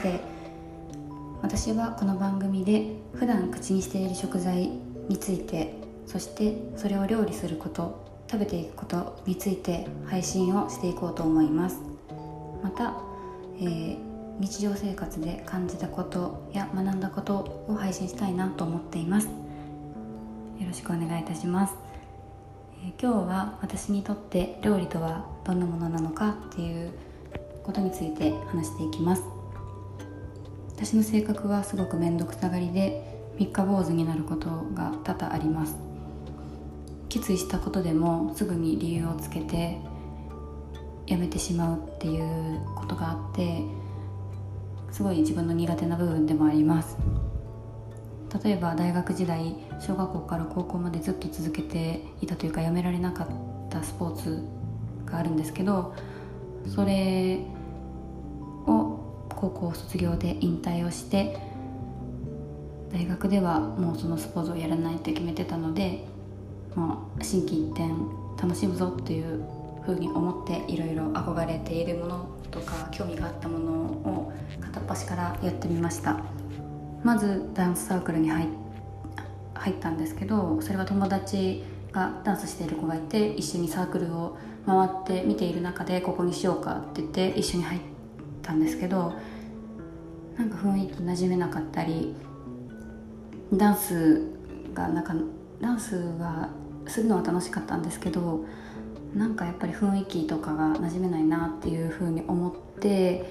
[0.00, 0.20] して
[1.42, 4.70] 私はこの番組で普段口にしている食材
[5.08, 5.74] について
[6.06, 11.80] そしてそれを料理すること食べていくことについて配信をしていこうと思います。
[12.62, 12.94] また、
[13.58, 13.98] えー、
[14.38, 19.26] 日常生活で感じたことや学んだことを配信したいなと思っています。
[19.26, 19.32] よ
[20.66, 21.74] ろしくお願いいたします、
[22.84, 26.92] えー、今日は私にとって料理とはどんなものなのかっていう
[27.64, 29.39] ことについて話していきます。
[30.82, 33.04] 私の性格はすごく面倒くさがりで
[33.38, 35.76] 三日坊主になることが多々あります。
[37.10, 39.78] 決意したことでもすぐに理由をつけて
[41.06, 43.62] やめてしまうっていうことがあって
[44.90, 46.96] すごい自分の苦手な部分でもあります。
[48.42, 53.28] 例えば大学時代小学校から高校までずっと続けていたというかやめられなかっ
[53.68, 54.42] たスポーツ
[55.04, 55.94] があるんですけど
[56.74, 57.44] それ
[59.36, 61.38] 高校卒業で引退をして
[62.92, 66.04] 大学ではもうそのスポーツをやらないって決めてたので、
[66.74, 67.88] まあ、心機一転
[68.40, 69.44] 楽しむぞっていう
[69.84, 76.20] ふうに思っていろいろ憧れているものとか興味があったものを片っ端からやってみました。
[77.02, 78.46] まずダンスサークルに入
[79.54, 87.80] 入ったんですけどそれは友達がダンスしている子がいて一緒にサークルを回って見ている中でここにしようかって言って一緒に入っ
[88.50, 89.12] たんですけど
[90.36, 92.14] なんか雰囲気馴染めなかったり
[93.52, 94.22] ダンス
[94.74, 95.14] がなんか
[95.60, 96.48] ダンスは
[96.86, 98.44] するのは楽しかったんですけど
[99.14, 103.30] なんかやっぱり雰囲気とかが馴染めないなっていうふうに思って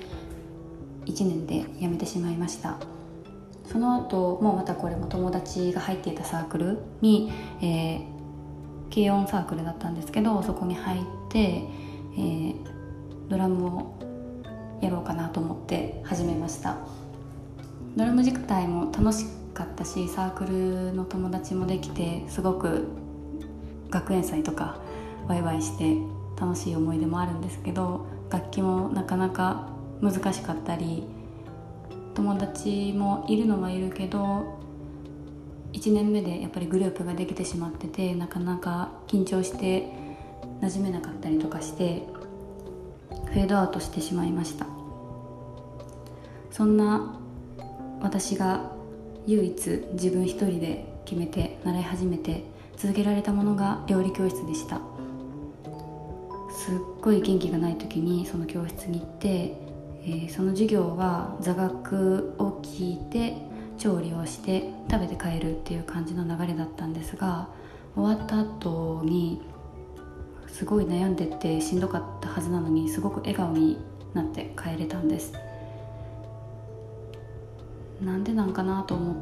[1.06, 2.78] 1年で辞めてしまいました。
[3.66, 7.32] その後もまたこれも友達が入っていたサークルに、
[7.62, 12.56] えー、軽音サークルだったんですけどそこに入って、えー、
[13.30, 13.99] ドラムを
[18.50, 22.88] 体も楽しかったしサークルの友達もできてすごく
[23.92, 24.82] 学園祭とか
[25.28, 25.98] ワイワイして
[26.40, 29.70] 楽しい思い出もあるんですけど楽器もなかなか
[30.02, 31.04] 難しかったり
[32.16, 34.60] 友達もいるのはいるけど
[35.74, 39.88] 1年目でやっぱりグループができてしまっててなかなか緊張して
[40.62, 42.08] 馴染めなかったりとかして
[43.26, 44.66] フェードアウトしてしまいました。
[46.50, 47.20] そんな
[48.02, 48.72] 私が
[49.26, 52.44] 唯一自分一人で決めて習い始めて
[52.78, 54.82] 続けられたものが料理教室でした。
[56.52, 63.38] すっごい元気がない時にその教室に行って、えー、その授業は座学を聞いて
[63.78, 67.48] 調理をして食べて帰るっていう感じの流れだったんですが
[67.96, 69.42] 終わった後に
[70.48, 73.78] すごい悩んでてしんどかったはずなのにすごく笑顔に
[74.14, 75.34] なって帰れたんです。
[78.02, 79.16] なんでなんかなと思っ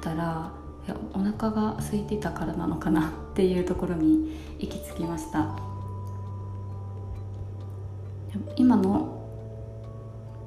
[0.00, 0.52] たら
[0.86, 5.56] いやお腹が空いてたからなのかなっていうところに行き着きました。
[8.56, 9.16] 今の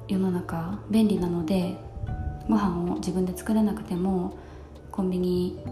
[0.08, 1.76] 世の中便利なので
[2.48, 4.38] ご飯を自分で作らなくても
[4.90, 5.62] コンビニ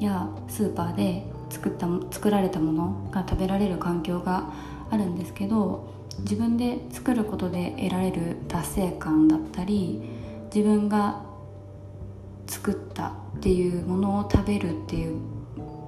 [0.00, 4.52] やスーパーで作った作られたものが食べられる環境が
[4.90, 10.02] あるんですけど自分で作ることで得られる達成感だったり
[10.54, 11.22] 自分が
[12.46, 13.08] 作った
[13.38, 15.18] っていうものを食べるっていう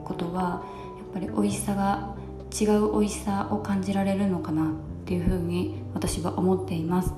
[0.05, 0.63] ことは
[0.99, 2.15] やっぱり美味しさが
[2.59, 7.13] 違う美味しさを感じられるのかなっていうふうに私は思っています。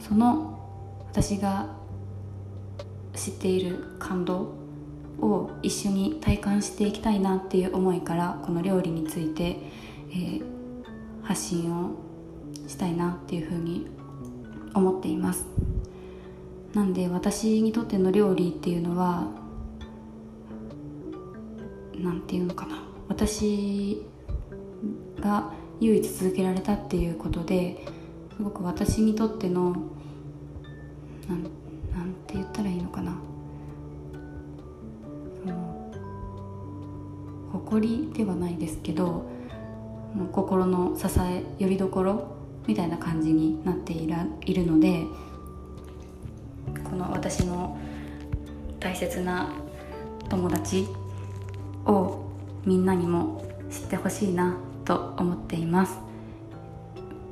[0.00, 0.58] その
[1.10, 1.66] 私が
[3.14, 4.54] 知っている感動
[5.20, 9.56] を一緒に体感していきたいなっていう思いからこの料理について、
[10.10, 10.42] えー、
[11.22, 11.90] 発信を
[12.66, 13.88] したいなっていうふうに
[14.74, 15.44] 思っています。
[16.74, 19.26] なんで私にとっての料理っていうのは
[21.96, 22.82] 何て言うのかな。
[23.08, 24.06] 私
[25.20, 27.84] が唯一続けられたっていうことで
[28.36, 29.70] すごく私にとっての
[31.28, 31.42] なん
[31.92, 33.18] なんて言ったらいいのかな。
[35.42, 35.90] その
[37.52, 39.24] 誇りではないですけど
[40.32, 45.04] 心の支えよりどころみたいな感じになっていらいるので
[46.90, 47.78] この私の
[48.80, 49.52] 大切な
[50.28, 50.86] 友達
[51.86, 52.24] を
[52.64, 55.98] みんなにも知ってほしいなと思っています。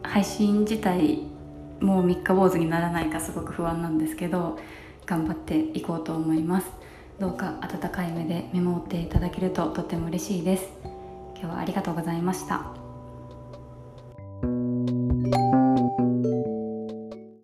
[0.03, 1.21] 配信自体
[1.81, 4.59] もう三日坊主にならないかすごく不安なんですけど
[5.05, 6.67] 頑張っていこうと思います。
[7.19, 10.69] どうか温かい目で見守っていただけるととっても嬉しいです。
[11.39, 12.86] 今日はありがとうございました。